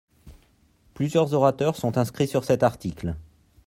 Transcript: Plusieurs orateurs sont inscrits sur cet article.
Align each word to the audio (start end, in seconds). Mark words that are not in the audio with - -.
Plusieurs 0.95 1.35
orateurs 1.35 1.75
sont 1.75 1.95
inscrits 1.99 2.27
sur 2.27 2.43
cet 2.43 2.63
article. 2.63 3.15